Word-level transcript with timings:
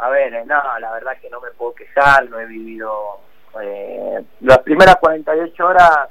a 0.00 0.08
ver, 0.08 0.46
no, 0.46 0.62
la 0.78 0.92
verdad 0.92 1.18
que 1.20 1.28
no 1.28 1.40
me 1.40 1.50
puedo 1.50 1.74
quejar, 1.74 2.28
no 2.30 2.40
he 2.40 2.46
vivido 2.46 3.20
eh, 3.60 4.22
las 4.40 4.58
primeras 4.60 4.96
48 4.96 5.66
horas 5.66 6.08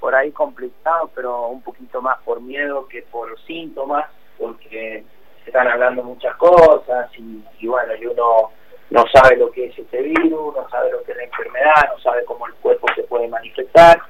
por 0.00 0.14
ahí 0.14 0.32
complicado, 0.32 1.10
pero 1.14 1.48
un 1.48 1.62
poquito 1.62 2.00
más 2.00 2.18
por 2.22 2.40
miedo 2.40 2.88
que 2.88 3.02
por 3.02 3.38
síntomas, 3.42 4.06
porque 4.38 5.04
se 5.44 5.50
están 5.50 5.68
hablando 5.68 6.02
muchas 6.02 6.34
cosas 6.36 7.10
y, 7.18 7.66
bueno, 7.66 7.94
y 7.96 8.06
uno 8.06 8.52
no 8.88 9.04
sabe 9.12 9.36
lo 9.36 9.50
que 9.50 9.66
es 9.66 9.78
este 9.78 10.00
virus, 10.00 10.56
no 10.56 10.68
sabe 10.70 10.92
lo 10.92 11.02
que 11.02 11.12
es 11.12 11.18
la 11.18 11.24
enfermedad, 11.24 11.90
no 11.94 11.98
sabe 12.00 12.24
cómo 12.24 12.46
el 12.46 12.54
cuerpo 12.54 12.86
se 12.94 13.02
puede 13.02 13.28
manifestar, 13.28 14.00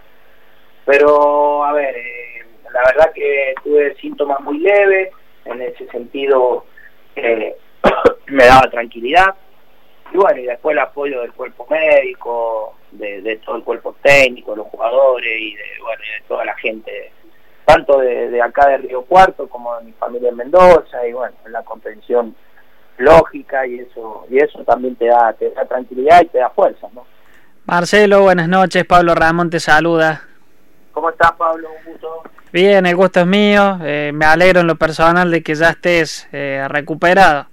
pero 0.85 1.65
a 1.65 1.73
ver, 1.73 1.97
eh, 1.97 2.45
la 2.71 2.81
verdad 2.81 3.13
que 3.13 3.55
tuve 3.65 3.95
síntomas 3.97 4.41
muy 4.41 4.59
leves, 4.59 5.13
en 5.47 5.63
ese 5.63 5.87
sentido 5.89 6.65
eh, 7.17 7.57
me 8.29 8.47
daba 8.47 8.71
tranquilidad, 8.71 9.35
y 10.13 10.17
bueno, 10.17 10.41
y 10.41 10.47
después 10.47 10.73
el 10.75 10.79
apoyo 10.81 11.21
del 11.21 11.33
cuerpo 11.33 11.67
médico, 11.69 12.75
de, 12.93 13.41
todo 13.45 13.57
el 13.57 13.63
cuerpo 13.63 13.97
técnico, 14.03 14.55
los 14.55 14.67
jugadores 14.69 15.41
y 15.41 15.55
de, 15.55 15.65
bueno, 15.83 16.01
de 16.01 16.29
toda 16.29 16.45
la 16.45 16.55
gente, 16.57 17.13
tanto 17.65 17.99
de, 17.99 18.41
acá 18.41 18.69
de 18.69 18.79
Río 18.79 19.03
Cuarto 19.03 19.49
como 19.49 19.77
de 19.79 19.85
mi 19.85 19.93
familia 19.93 20.31
en 20.31 20.37
Mendoza, 20.37 21.07
y 21.07 21.13
bueno, 21.13 21.35
la 21.49 21.63
comprensión 21.63 22.35
lógica 22.99 23.67
y 23.67 23.81
eso 23.81 24.27
y 24.31 24.39
eso 24.39 24.65
también 24.65 24.97
te 24.97 25.07
da, 25.07 25.33
te 25.35 25.51
da 25.51 25.67
tranquilidad 25.67 26.23
y 26.23 26.27
te 26.29 26.39
da 26.39 26.49
fuerza, 26.51 26.89
¿no? 26.95 27.05
Marcelo, 27.67 28.23
buenas 28.23 28.49
noches, 28.49 28.85
Pablo 28.85 29.15
Ramón 29.15 29.51
te 29.51 29.59
saluda. 29.61 30.23
¿Cómo 30.93 31.11
estás, 31.11 31.33
Pablo? 31.33 31.69
Un 31.85 31.93
gusto. 31.93 32.23
Bien, 32.53 32.87
el 32.87 32.97
gusto 32.97 33.21
es 33.21 33.27
mío. 33.27 33.79
Eh, 33.83 34.13
me 34.15 34.25
alegro 34.25 34.61
en 34.61 34.67
lo 34.67 34.77
personal 34.77 35.31
de 35.31 35.43
que 35.43 35.55
ya 35.55 35.71
estés 35.71 36.27
eh, 36.33 36.65
recuperado. 36.69 37.49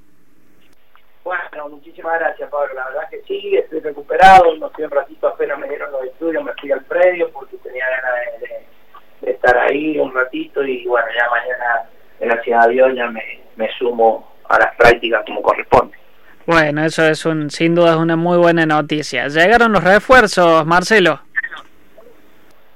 Bueno, 1.24 1.70
muchísimas 1.70 2.20
gracias, 2.20 2.50
Pablo. 2.50 2.74
La 2.74 2.86
verdad 2.86 3.10
que 3.10 3.22
sí, 3.24 3.56
estoy 3.56 3.80
recuperado. 3.80 4.56
No 4.58 4.68
estoy 4.68 4.86
un 4.86 4.92
ratito 4.92 5.28
apenas 5.28 5.58
me 5.58 5.70
dieron 5.70 5.92
los 5.92 6.04
estudios, 6.04 6.44
me 6.44 6.54
fui 6.54 6.72
al 6.72 6.84
predio 6.84 7.30
porque 7.32 7.58
tenía 7.58 7.86
ganas 7.90 8.42
de, 8.42 9.32
estar 9.32 9.58
ahí 9.58 9.98
un 9.98 10.14
ratito 10.14 10.62
y 10.64 10.86
bueno, 10.86 11.08
ya 11.16 11.30
mañana, 11.30 11.90
gracias 12.20 12.66
a 12.66 12.68
Dios, 12.68 12.94
ya 12.94 13.08
me, 13.08 13.24
me 13.56 13.70
sumo 13.78 14.34
a 14.50 14.60
las 14.60 14.76
prácticas 14.76 15.24
como 15.26 15.42
corresponde. 15.42 15.98
Bueno, 16.46 16.84
eso 16.84 17.06
es 17.06 17.26
un, 17.26 17.50
sin 17.50 17.74
duda 17.74 17.92
es 17.92 17.98
una 17.98 18.18
muy 18.18 18.38
buena 18.38 18.66
noticia. 18.66 19.30
¿Llegaron 19.30 19.72
los 19.72 19.82
refuerzos, 19.82 20.66
Marcelo? 20.66 21.22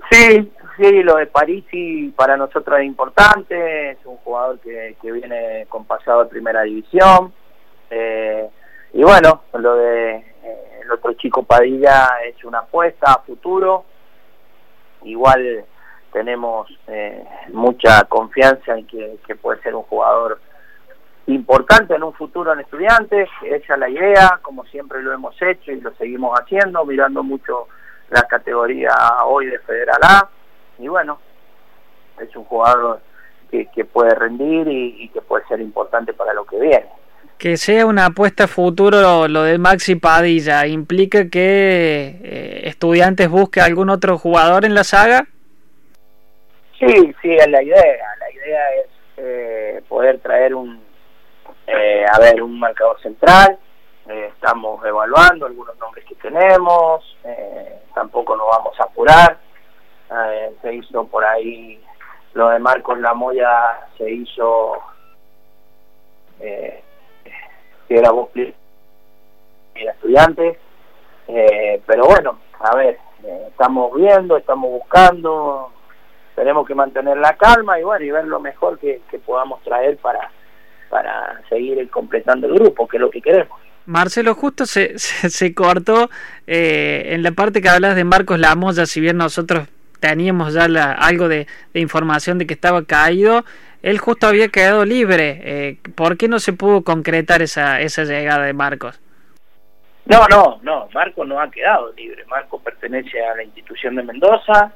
Sí, 0.09 0.49
sí, 0.77 1.03
lo 1.03 1.17
de 1.17 1.25
Parisi 1.25 2.13
para 2.15 2.37
nosotros 2.37 2.79
es 2.79 2.85
importante. 2.85 3.91
Es 3.91 3.97
un 4.05 4.15
jugador 4.17 4.57
que, 4.59 4.95
que 5.01 5.11
viene 5.11 5.65
con 5.67 5.83
pasado 5.83 6.23
de 6.23 6.29
primera 6.29 6.61
división 6.61 7.33
eh, 7.89 8.49
y 8.93 9.03
bueno, 9.03 9.43
lo 9.53 9.75
de 9.75 10.15
eh, 10.15 10.79
el 10.81 10.91
otro 10.91 11.13
chico 11.13 11.43
Padilla 11.43 12.09
es 12.25 12.43
una 12.43 12.59
apuesta 12.59 13.13
a 13.13 13.21
futuro. 13.21 13.85
Igual 15.03 15.65
tenemos 16.11 16.67
eh, 16.87 17.23
mucha 17.49 18.03
confianza 18.05 18.77
en 18.77 18.87
que, 18.87 19.35
puede 19.41 19.61
ser 19.61 19.75
un 19.75 19.83
jugador 19.83 20.39
importante 21.27 21.93
en 21.93 22.03
un 22.03 22.13
futuro 22.13 22.53
en 22.53 22.61
estudiantes, 22.61 23.29
esa 23.43 23.73
es 23.73 23.79
la 23.79 23.89
idea, 23.89 24.39
como 24.41 24.63
siempre 24.65 25.01
lo 25.03 25.13
hemos 25.13 25.39
hecho 25.41 25.73
y 25.73 25.81
lo 25.81 25.93
seguimos 25.95 26.39
haciendo, 26.39 26.85
mirando 26.85 27.21
mucho 27.21 27.67
la 28.09 28.23
categoría 28.23 28.91
hoy 29.25 29.47
de 29.47 29.59
Federal 29.59 29.99
A, 30.03 30.29
y 30.79 30.87
bueno, 30.87 31.19
es 32.17 32.33
un 32.33 32.45
jugador 32.45 33.01
que, 33.51 33.67
puede 33.85 34.15
rendir 34.15 34.69
y 34.69 35.09
que 35.09 35.21
puede 35.21 35.45
ser 35.47 35.59
importante 35.59 36.13
para 36.13 36.33
lo 36.33 36.45
que 36.45 36.59
viene 36.59 36.87
que 37.37 37.57
sea 37.57 37.85
una 37.85 38.07
apuesta 38.07 38.47
futuro 38.47 39.27
lo 39.27 39.43
de 39.43 39.57
Maxi 39.57 39.95
Padilla, 39.95 40.65
¿implica 40.67 41.29
que 41.29 42.19
eh, 42.23 42.61
estudiantes 42.65 43.29
busque 43.29 43.61
algún 43.61 43.89
otro 43.89 44.17
jugador 44.17 44.65
en 44.65 44.73
la 44.73 44.83
saga? 44.83 45.25
Sí, 46.79 47.15
sí, 47.21 47.35
es 47.35 47.49
la 47.49 47.61
idea. 47.61 48.15
La 48.19 48.31
idea 48.31 48.75
es 48.75 48.87
eh, 49.17 49.83
poder 49.87 50.19
traer 50.19 50.53
un, 50.55 50.81
eh, 51.67 52.05
a 52.11 52.19
ver, 52.19 52.41
un 52.41 52.59
marcador 52.59 52.99
central. 53.01 53.57
estamos 54.07 54.83
evaluando 54.85 55.45
algunos 55.45 55.77
nombres 55.77 56.05
que 56.05 56.15
tenemos. 56.15 57.17
tampoco 57.93 58.35
nos 58.35 58.47
vamos 58.49 58.79
a 58.79 58.83
apurar. 58.83 59.37
se 60.61 60.73
hizo 60.73 61.05
por 61.07 61.23
ahí 61.25 61.81
lo 62.37 62.49
de 62.49 62.59
Marcos 62.59 62.99
Lamoya, 62.99 63.87
se 63.97 64.11
hizo 64.11 64.79
eh, 66.39 66.83
que 67.87 67.97
era 67.97 68.11
vos 68.11 68.29
era 69.75 69.91
estudiante, 69.91 70.59
eh, 71.27 71.81
pero 71.85 72.05
bueno, 72.05 72.39
a 72.59 72.75
ver, 72.75 72.97
eh, 73.23 73.45
estamos 73.49 73.93
viendo, 73.95 74.37
estamos 74.37 74.71
buscando, 74.71 75.71
tenemos 76.35 76.67
que 76.67 76.75
mantener 76.75 77.17
la 77.17 77.35
calma 77.35 77.79
y 77.79 77.83
bueno, 77.83 78.05
y 78.05 78.11
ver 78.11 78.25
lo 78.25 78.39
mejor 78.39 78.79
que, 78.79 79.01
podamos 79.25 79.61
traer 79.63 79.97
para, 79.97 80.31
para 80.89 81.41
seguir 81.49 81.89
completando 81.89 82.47
el 82.47 82.53
grupo, 82.55 82.87
que 82.87 82.97
es 82.97 83.01
lo 83.01 83.09
que 83.09 83.21
queremos. 83.21 83.59
Marcelo, 83.85 84.35
justo 84.35 84.65
se, 84.65 84.97
se, 84.99 85.53
cortó 85.53 86.09
eh, 86.45 87.09
en 87.13 87.23
la 87.23 87.31
parte 87.31 87.61
que 87.61 87.69
hablas 87.69 87.95
de 87.95 88.03
Marcos 88.03 88.39
Lamoya, 88.39 88.85
si 88.85 88.99
bien 88.99 89.17
nosotros 89.17 89.67
teníamos 89.99 90.53
ya 90.53 90.65
algo 90.65 91.27
de, 91.27 91.47
de, 91.73 91.79
información 91.79 92.37
de 92.37 92.47
que 92.47 92.53
estaba 92.53 92.83
caído, 92.83 93.43
él 93.81 93.99
justo 93.99 94.27
había 94.27 94.49
quedado 94.49 94.85
libre. 94.85 95.39
Eh, 95.43 95.77
¿Por 95.95 96.17
qué 96.17 96.27
no 96.27 96.39
se 96.39 96.53
pudo 96.53 96.83
concretar 96.83 97.41
esa, 97.41 97.81
esa 97.81 98.03
llegada 98.03 98.45
de 98.45 98.53
Marcos? 98.53 98.99
No, 100.05 100.25
no, 100.29 100.59
no, 100.63 100.87
Marcos 100.93 101.27
no 101.27 101.39
ha 101.39 101.51
quedado 101.51 101.91
libre. 101.93 102.25
Marcos 102.25 102.61
pertenece 102.63 103.23
a 103.23 103.35
la 103.35 103.43
institución 103.43 103.95
de 103.95 104.03
Mendoza. 104.03 104.71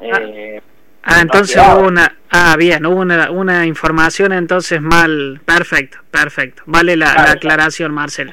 Eh, 0.00 0.60
ah, 1.02 1.20
entonces 1.20 1.56
hubo 1.56 1.88
una. 1.88 2.16
Ah, 2.30 2.54
bien, 2.56 2.86
hubo 2.86 3.00
una, 3.00 3.30
una 3.30 3.66
información 3.66 4.32
entonces 4.32 4.80
mal. 4.80 5.40
Perfecto, 5.44 5.98
perfecto. 6.10 6.62
Vale 6.66 6.96
la, 6.96 7.32
aclaración, 7.32 7.92
Marcelo. 7.92 8.32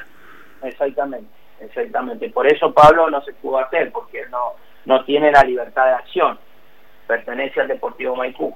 Exactamente, 0.62 1.28
exactamente. 1.60 2.30
Por 2.30 2.46
eso 2.46 2.72
Pablo 2.72 3.10
no 3.10 3.20
se 3.24 3.32
pudo 3.34 3.58
hacer, 3.58 3.90
porque 3.90 4.20
él 4.20 4.30
no, 4.30 4.54
no 4.86 5.04
tiene 5.04 5.30
la 5.30 5.42
libertad 5.42 5.86
de 5.86 5.92
acción. 5.92 6.38
Pertenece 7.06 7.60
al 7.60 7.68
Deportivo 7.68 8.16
Maipú. 8.16 8.54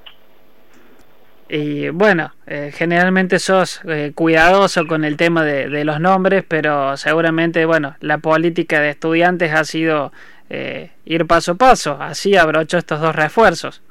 Y 1.48 1.88
bueno, 1.88 2.32
eh, 2.46 2.70
generalmente 2.74 3.38
sos 3.38 3.80
eh, 3.88 4.12
cuidadoso 4.14 4.86
con 4.86 5.04
el 5.04 5.16
tema 5.16 5.44
de, 5.44 5.84
los 5.84 5.98
nombres, 5.98 6.44
pero 6.46 6.96
seguramente, 6.98 7.64
bueno, 7.64 7.96
la 8.00 8.18
política 8.18 8.80
de 8.80 8.90
estudiantes 8.90 9.54
ha 9.54 9.64
sido 9.64 10.12
eh, 10.50 10.90
ir 11.06 11.26
paso 11.26 11.52
a 11.52 11.54
paso. 11.54 11.96
Así 11.98 12.36
abrocho 12.36 12.76
estos 12.76 13.00
dos 13.00 13.16
refuerzos. 13.16 13.82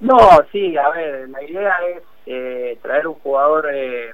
No, 0.00 0.18
sí, 0.50 0.74
a 0.76 0.88
ver, 0.88 1.28
la 1.28 1.42
idea 1.44 1.74
es 2.24 2.80
traer 2.80 3.06
un 3.06 3.14
jugador 3.14 3.68
que, 3.70 4.12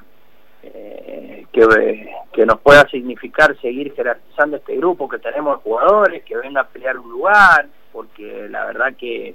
que 2.39 2.47
nos 2.47 2.61
pueda 2.61 2.89
significar 2.89 3.59
seguir 3.61 3.93
jerarquizando 3.95 4.59
este 4.59 4.77
grupo 4.77 5.09
que 5.09 5.19
tenemos 5.19 5.61
jugadores, 5.63 6.23
que 6.23 6.37
venga 6.37 6.61
a 6.61 6.69
pelear 6.69 6.97
un 6.97 7.11
lugar, 7.11 7.67
porque 7.91 8.47
la 8.49 8.67
verdad 8.67 8.95
que, 8.97 9.35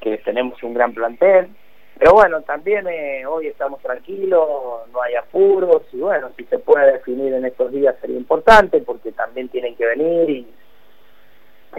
que 0.00 0.16
tenemos 0.18 0.62
un 0.62 0.72
gran 0.72 0.94
plantel 0.94 1.50
pero 1.98 2.12
bueno, 2.12 2.42
también 2.42 2.86
eh, 2.86 3.26
hoy 3.26 3.48
estamos 3.48 3.82
tranquilos, 3.82 4.88
no 4.92 5.02
hay 5.02 5.16
apuros 5.16 5.82
y 5.92 5.98
bueno, 5.98 6.30
si 6.36 6.44
se 6.44 6.58
puede 6.60 6.92
definir 6.92 7.32
en 7.32 7.44
estos 7.44 7.72
días 7.72 7.96
sería 8.00 8.16
importante 8.16 8.80
porque 8.80 9.10
también 9.10 9.48
tienen 9.48 9.74
que 9.74 9.84
venir 9.84 10.30
y, 10.30 10.54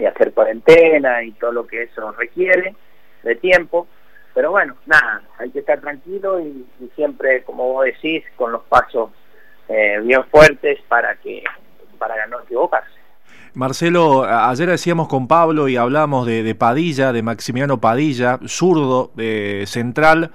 hacer 0.06 0.32
cuarentena 0.32 1.22
y 1.22 1.32
todo 1.32 1.52
lo 1.52 1.66
que 1.66 1.84
eso 1.84 2.12
requiere 2.12 2.74
de 3.22 3.34
tiempo. 3.36 3.86
Pero 4.34 4.50
bueno, 4.50 4.76
nada, 4.86 5.22
hay 5.38 5.50
que 5.50 5.60
estar 5.60 5.80
tranquilo 5.80 6.38
y, 6.38 6.66
siempre, 6.94 7.42
como 7.42 7.72
vos 7.72 7.86
decís, 7.86 8.22
con 8.36 8.52
los 8.52 8.62
pasos 8.64 9.10
eh, 9.70 10.00
bien 10.02 10.24
fuertes 10.30 10.78
para 10.88 11.14
que 11.16 11.44
para 11.98 12.26
no 12.26 12.40
equivocarse. 12.40 12.90
Marcelo, 13.54 14.24
ayer 14.24 14.68
decíamos 14.68 15.08
con 15.08 15.26
Pablo 15.26 15.68
y 15.68 15.76
hablamos 15.76 16.26
de, 16.26 16.54
Padilla, 16.54 17.12
de 17.12 17.22
Maximiano 17.22 17.80
Padilla, 17.80 18.38
zurdo, 18.46 19.10
de 19.16 19.64
central. 19.66 20.30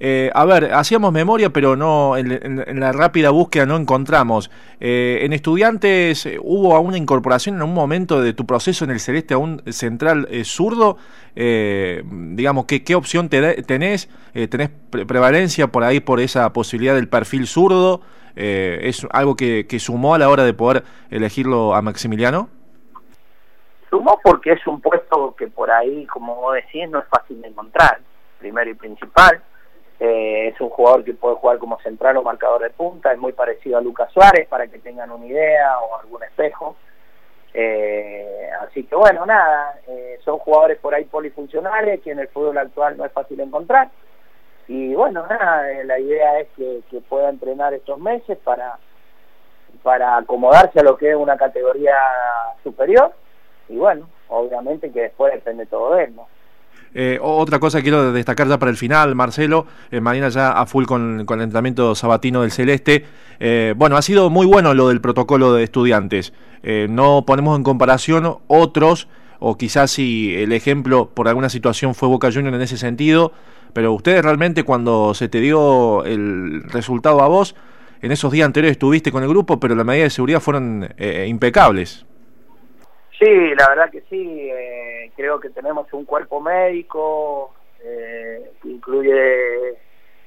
Eh, 0.00 0.30
a 0.34 0.44
ver, 0.44 0.72
hacíamos 0.72 1.12
memoria, 1.12 1.50
pero 1.50 1.76
no 1.76 2.16
en, 2.16 2.80
la 2.80 2.92
rápida 2.92 3.30
búsqueda 3.30 3.66
no 3.66 3.76
encontramos. 3.76 4.50
Eh, 4.80 5.20
en 5.22 5.32
estudiantes 5.32 6.26
eh, 6.26 6.38
hubo 6.40 6.78
una 6.80 6.96
incorporación 6.96 7.56
en 7.56 7.62
un 7.62 7.74
momento 7.74 8.20
de 8.20 8.32
tu 8.34 8.46
proceso 8.46 8.84
en 8.84 8.90
el 8.90 9.00
celeste 9.00 9.34
a 9.34 9.38
un 9.38 9.62
central 9.70 10.28
zurdo. 10.44 10.98
digamos, 11.34 12.66
¿qué, 12.66 12.84
¿qué 12.84 12.94
opción 12.94 13.28
tenés? 13.28 14.08
¿Tenés 14.48 14.70
prevalencia 14.90 15.68
por 15.68 15.82
ahí 15.82 16.00
por 16.00 16.20
esa 16.20 16.52
posibilidad 16.52 16.94
del 16.94 17.08
perfil 17.08 17.46
zurdo? 17.46 18.00
Eh, 18.36 18.80
¿Es 18.82 19.06
algo 19.10 19.36
que, 19.36 19.66
sumó 19.78 20.14
a 20.14 20.18
la 20.18 20.28
hora 20.28 20.44
de 20.44 20.54
poder 20.54 20.82
elegirlo 21.10 21.74
a 21.74 21.82
Maximiliano? 21.82 22.48
Sumó 23.90 24.18
porque 24.22 24.52
es 24.52 24.66
un 24.66 24.80
puesto 24.80 25.34
que 25.36 25.46
por 25.46 25.70
ahí, 25.70 26.06
como 26.06 26.34
vos 26.36 26.54
decís, 26.54 26.88
no 26.90 26.98
es 26.98 27.06
fácil 27.06 27.40
de 27.40 27.48
encontrar, 27.48 28.00
primero 28.38 28.70
y 28.70 28.74
principal. 28.74 29.42
Eh, 30.00 30.48
es 30.48 30.60
un 30.60 30.70
jugador 30.70 31.04
que 31.04 31.14
puede 31.14 31.36
jugar 31.36 31.58
como 31.58 31.78
central 31.80 32.16
o 32.16 32.22
marcador 32.22 32.62
de 32.62 32.70
punta, 32.70 33.12
es 33.12 33.18
muy 33.18 33.32
parecido 33.32 33.78
a 33.78 33.80
Lucas 33.80 34.12
Suárez 34.12 34.48
para 34.48 34.66
que 34.66 34.78
tengan 34.80 35.10
una 35.12 35.26
idea 35.26 35.78
o 35.78 35.98
algún 35.98 36.22
espejo. 36.24 36.76
Eh, 37.56 38.50
así 38.62 38.82
que 38.82 38.96
bueno, 38.96 39.24
nada, 39.24 39.78
eh, 39.86 40.18
son 40.24 40.38
jugadores 40.40 40.78
por 40.78 40.92
ahí 40.92 41.04
polifuncionales 41.04 42.00
que 42.00 42.10
en 42.10 42.18
el 42.18 42.28
fútbol 42.28 42.58
actual 42.58 42.96
no 42.96 43.04
es 43.04 43.12
fácil 43.12 43.38
encontrar. 43.38 43.90
Y 44.68 44.94
bueno, 44.94 45.26
nada, 45.28 45.64
la 45.84 45.98
idea 45.98 46.40
es 46.40 46.48
que, 46.56 46.80
que 46.90 47.00
pueda 47.00 47.28
entrenar 47.28 47.74
estos 47.74 47.98
meses 47.98 48.38
para, 48.44 48.78
para 49.82 50.16
acomodarse 50.16 50.80
a 50.80 50.82
lo 50.82 50.96
que 50.96 51.10
es 51.10 51.16
una 51.16 51.36
categoría 51.36 51.94
superior. 52.62 53.12
Y 53.68 53.76
bueno, 53.76 54.08
obviamente 54.28 54.90
que 54.90 55.02
después 55.02 55.32
depende 55.32 55.66
todo 55.66 55.94
de 55.94 56.04
él, 56.04 56.16
¿no? 56.16 56.26
Eh, 56.96 57.18
otra 57.20 57.58
cosa 57.58 57.78
que 57.78 57.84
quiero 57.84 58.12
destacar 58.12 58.46
ya 58.46 58.58
para 58.58 58.70
el 58.70 58.76
final, 58.76 59.16
Marcelo, 59.16 59.66
eh, 59.90 60.00
mañana 60.00 60.28
ya 60.28 60.52
a 60.52 60.64
full 60.64 60.84
con, 60.84 61.24
con, 61.26 61.40
el 61.40 61.44
entrenamiento 61.44 61.94
sabatino 61.96 62.42
del 62.42 62.52
Celeste. 62.52 63.04
Eh, 63.40 63.74
bueno, 63.76 63.96
ha 63.96 64.02
sido 64.02 64.30
muy 64.30 64.46
bueno 64.46 64.74
lo 64.74 64.88
del 64.88 65.00
protocolo 65.00 65.52
de 65.52 65.64
estudiantes. 65.64 66.32
Eh, 66.62 66.86
no 66.88 67.24
ponemos 67.26 67.56
en 67.56 67.64
comparación 67.64 68.38
otros, 68.46 69.08
o 69.40 69.56
quizás 69.56 69.90
si 69.90 70.36
el 70.36 70.52
ejemplo 70.52 71.10
por 71.12 71.26
alguna 71.26 71.48
situación 71.48 71.96
fue 71.96 72.08
Boca 72.08 72.30
Juniors 72.32 72.54
en 72.54 72.62
ese 72.62 72.76
sentido, 72.78 73.32
pero 73.74 73.92
ustedes 73.92 74.24
realmente 74.24 74.62
cuando 74.62 75.12
se 75.12 75.28
te 75.28 75.40
dio 75.40 76.04
el 76.04 76.62
resultado 76.70 77.20
a 77.22 77.28
vos, 77.28 77.54
en 78.00 78.12
esos 78.12 78.32
días 78.32 78.46
anteriores 78.46 78.72
estuviste 78.72 79.12
con 79.12 79.22
el 79.22 79.28
grupo, 79.28 79.60
pero 79.60 79.74
las 79.74 79.84
medidas 79.84 80.06
de 80.06 80.10
seguridad 80.10 80.40
fueron 80.40 80.88
impecables. 81.26 82.06
Sí, 83.18 83.54
la 83.56 83.68
verdad 83.68 83.90
que 83.90 84.02
sí. 84.10 84.50
Eh, 84.50 85.10
creo 85.16 85.40
que 85.40 85.50
tenemos 85.50 85.92
un 85.92 86.04
cuerpo 86.04 86.40
médico 86.40 87.54
eh, 87.82 88.52
que 88.62 88.68
incluye 88.68 89.78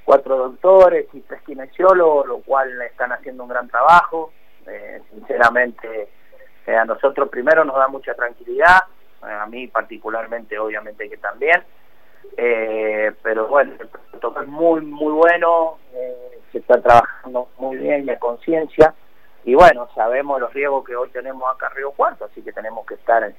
cuatro 0.05 0.37
doctores 0.37 1.07
y 1.13 1.21
tres 1.21 1.41
kinesiólogos, 1.41 2.27
lo 2.27 2.39
cual 2.39 2.81
están 2.83 3.11
haciendo 3.11 3.43
un 3.43 3.49
gran 3.49 3.67
trabajo. 3.67 4.31
Eh, 4.65 5.01
sinceramente, 5.11 6.09
eh, 6.65 6.75
a 6.75 6.85
nosotros 6.85 7.29
primero 7.29 7.65
nos 7.65 7.75
da 7.75 7.87
mucha 7.87 8.13
tranquilidad, 8.13 8.79
a 9.21 9.45
mí 9.47 9.67
particularmente, 9.67 10.57
obviamente 10.57 11.09
que 11.09 11.17
también. 11.17 11.63
Eh, 12.35 13.13
pero 13.23 13.47
bueno, 13.47 13.73
el 13.79 13.87
protocolo 13.87 14.45
es 14.45 14.51
muy, 14.51 14.81
muy 14.81 15.13
bueno, 15.13 15.77
eh, 15.93 16.39
se 16.51 16.59
está 16.59 16.81
trabajando 16.81 17.49
muy 17.57 17.77
bien 17.77 18.07
y 18.07 18.15
conciencia 18.17 18.93
y 19.43 19.55
bueno, 19.55 19.87
sabemos 19.95 20.39
los 20.39 20.53
riesgos 20.53 20.85
que 20.85 20.95
hoy 20.95 21.09
tenemos 21.09 21.43
acá 21.49 21.67
en 21.71 21.77
Río 21.77 21.91
Cuarto, 21.91 22.25
así 22.25 22.41
que 22.41 22.51
tenemos 22.51 22.85
que 22.85 22.95
estar 22.95 23.33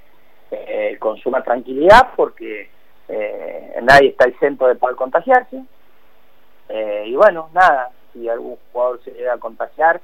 eh, 0.51 0.97
con 0.99 1.17
suma 1.19 1.43
tranquilidad 1.43 2.09
porque 2.17 2.71
nadie 3.83 4.11
está 4.11 4.27
exento 4.27 4.67
de 4.67 4.75
poder 4.75 4.97
contagiarse. 4.97 5.63
Y 7.05 7.17
bueno, 7.17 7.49
nada, 7.55 7.91
si 8.13 8.29
algún 8.29 8.59
jugador 8.71 9.03
se 9.03 9.13
llega 9.13 9.35
a 9.35 9.39
contagiar 9.39 10.01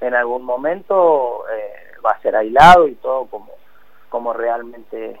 en 0.00 0.14
algún 0.14 0.44
momento, 0.44 1.44
va 2.04 2.10
a 2.12 2.20
ser 2.20 2.36
aislado 2.36 2.88
y 2.88 2.94
todo 2.94 3.26
como, 3.26 3.52
como 4.08 4.32
realmente 4.32 5.18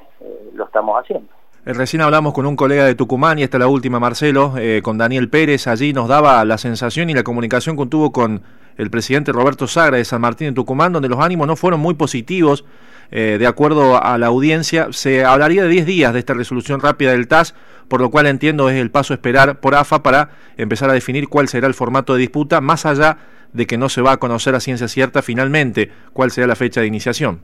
lo 0.54 0.64
estamos 0.64 0.98
haciendo. 0.98 1.37
Eh, 1.68 1.74
recién 1.74 2.00
hablamos 2.00 2.32
con 2.32 2.46
un 2.46 2.56
colega 2.56 2.86
de 2.86 2.94
Tucumán 2.94 3.38
y 3.38 3.42
esta 3.42 3.58
es 3.58 3.60
la 3.60 3.66
última, 3.66 4.00
Marcelo, 4.00 4.54
eh, 4.56 4.80
con 4.82 4.96
Daniel 4.96 5.28
Pérez. 5.28 5.66
Allí 5.66 5.92
nos 5.92 6.08
daba 6.08 6.42
la 6.46 6.56
sensación 6.56 7.10
y 7.10 7.14
la 7.14 7.22
comunicación 7.22 7.76
que 7.76 7.84
tuvo 7.84 8.10
con 8.10 8.40
el 8.78 8.88
presidente 8.88 9.32
Roberto 9.32 9.66
Sagra 9.66 9.98
de 9.98 10.04
San 10.06 10.22
Martín 10.22 10.46
de 10.46 10.54
Tucumán, 10.54 10.94
donde 10.94 11.10
los 11.10 11.20
ánimos 11.20 11.46
no 11.46 11.56
fueron 11.56 11.80
muy 11.80 11.92
positivos. 11.92 12.64
Eh, 13.10 13.36
de 13.38 13.46
acuerdo 13.46 14.02
a 14.02 14.16
la 14.16 14.28
audiencia, 14.28 14.88
se 14.92 15.26
hablaría 15.26 15.64
de 15.64 15.68
10 15.68 15.84
días 15.84 16.14
de 16.14 16.20
esta 16.20 16.32
resolución 16.32 16.80
rápida 16.80 17.10
del 17.10 17.28
TAS, 17.28 17.54
por 17.88 18.00
lo 18.00 18.10
cual 18.10 18.24
entiendo 18.24 18.70
es 18.70 18.76
el 18.80 18.90
paso 18.90 19.12
a 19.12 19.16
esperar 19.16 19.60
por 19.60 19.74
AFA 19.74 20.02
para 20.02 20.30
empezar 20.56 20.88
a 20.88 20.94
definir 20.94 21.28
cuál 21.28 21.48
será 21.48 21.66
el 21.66 21.74
formato 21.74 22.14
de 22.14 22.20
disputa, 22.20 22.62
más 22.62 22.86
allá 22.86 23.18
de 23.52 23.66
que 23.66 23.76
no 23.76 23.90
se 23.90 24.00
va 24.00 24.12
a 24.12 24.16
conocer 24.16 24.54
a 24.54 24.60
ciencia 24.60 24.88
cierta 24.88 25.20
finalmente 25.20 25.92
cuál 26.14 26.30
será 26.30 26.46
la 26.46 26.56
fecha 26.56 26.80
de 26.80 26.86
iniciación. 26.86 27.42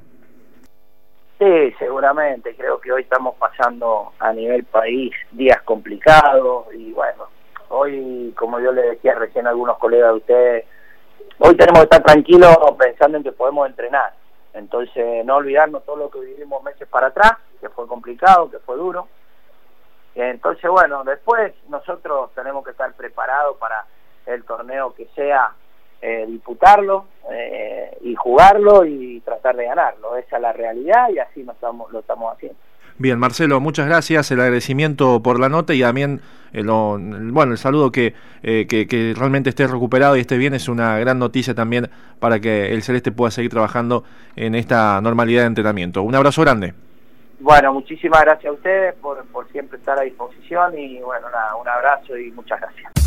Sí, 1.45 1.75
seguramente. 1.79 2.57
Creo 2.57 2.81
que 2.81 2.91
hoy 2.91 3.03
estamos 3.03 3.35
pasando 3.35 4.15
a 4.19 4.33
nivel 4.33 4.65
país 4.65 5.15
días 5.31 5.61
complicados 5.61 6.73
y 6.73 6.91
bueno, 6.95 7.29
hoy, 7.69 8.33
como 8.35 8.59
yo 8.61 8.73
le 8.73 8.81
decía 8.93 9.15
recién 9.15 9.47
a 9.47 9.51
algunos 9.51 9.77
colegas 9.77 10.13
de 10.13 10.17
ustedes, 10.17 10.65
hoy 11.41 11.55
tenemos 11.55 11.81
que 11.81 11.85
estar 11.85 12.03
tranquilos 12.03 12.57
pensando 12.79 13.19
en 13.19 13.25
que 13.25 13.33
podemos 13.33 13.69
entrenar. 13.69 14.15
Entonces, 14.55 15.23
no 15.27 15.37
olvidarnos 15.37 15.85
todo 15.85 15.97
lo 15.97 16.11
que 16.11 16.21
vivimos 16.21 16.63
meses 16.63 16.89
para 16.89 17.09
atrás, 17.09 17.33
que 17.61 17.69
fue 17.69 17.87
complicado, 17.89 18.51
que 18.51 18.61
fue 18.61 18.79
duro. 18.79 19.09
Entonces, 20.15 20.71
bueno, 20.71 21.05
después 21.05 21.53
nosotros 21.69 22.31
tenemos 22.35 22.65
que 22.65 22.71
estar 22.71 22.91
preparados 22.95 23.59
para 23.59 23.85
el 24.25 24.45
torneo 24.45 24.95
que 24.95 25.09
sea 25.15 25.53
eh, 26.07 26.27
disputarlo 26.29 27.07
eh, 27.31 27.97
y 28.03 28.15
jugarlo 28.15 28.85
y 28.85 29.21
tratar 29.21 29.57
de 29.57 29.65
ganarlo. 29.65 30.17
Esa 30.17 30.37
es 30.37 30.43
la 30.43 30.53
realidad 30.53 31.09
y 31.09 31.19
así 31.19 31.43
lo 31.43 31.53
estamos, 31.53 31.91
lo 31.91 32.01
estamos 32.01 32.35
haciendo. 32.35 32.59
Bien, 32.99 33.19
Marcelo, 33.19 33.59
muchas 33.59 33.87
gracias. 33.87 34.31
El 34.31 34.41
agradecimiento 34.41 35.21
por 35.23 35.41
la 35.41 35.49
nota 35.49 35.73
y 35.73 35.81
también 35.81 36.21
eh, 36.53 36.63
lo, 36.63 36.99
bueno, 36.99 37.53
el 37.53 37.59
saludo 37.59 37.91
que, 37.91 38.15
eh, 38.43 38.67
que, 38.69 38.87
que, 38.87 39.15
realmente 39.17 39.49
esté 39.49 39.67
recuperado 39.67 40.17
y 40.17 40.21
esté 40.21 40.37
bien 40.37 40.53
es 40.53 40.69
una 40.69 40.99
gran 40.99 41.19
noticia 41.19 41.55
también 41.55 41.89
para 42.21 42.39
que 42.39 42.73
el 42.73 42.83
Celeste 42.83 43.11
pueda 43.11 43.31
seguir 43.31 43.51
trabajando 43.51 44.05
en 44.37 44.55
esta 44.55 45.01
normalidad 45.01 45.43
de 45.43 45.49
entrenamiento. 45.49 46.03
Un 46.03 46.15
abrazo 46.15 46.43
grande. 46.43 46.75
Bueno, 47.41 47.73
muchísimas 47.73 48.21
gracias 48.21 48.51
a 48.51 48.55
ustedes 48.55 48.95
por, 48.97 49.25
por 49.27 49.51
siempre 49.51 49.79
estar 49.79 49.99
a 49.99 50.03
disposición 50.03 50.79
y 50.79 51.01
bueno, 51.01 51.29
nada, 51.31 51.57
un 51.57 51.67
abrazo 51.67 52.17
y 52.17 52.31
muchas 52.31 52.61
gracias. 52.61 53.04